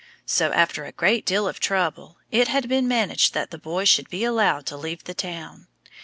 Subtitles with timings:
[0.25, 4.09] So, after a great deal of trouble, it had been managed that the boy should
[4.09, 5.67] be allowed to leave the town.